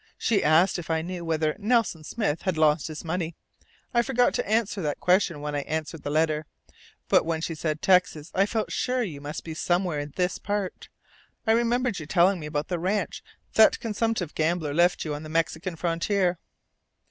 [0.17, 3.35] She asked if I knew whether 'Nelson Smith' had lost his money.
[3.93, 6.47] I forgot to answer that question when I answered the letter.
[7.07, 10.89] But when she said 'Texas' I felt sure you must be somewhere in this part.
[11.45, 15.21] I remembered your telling me about the ranch that consumptive gambler left to you on
[15.21, 16.39] the Mexican frontier."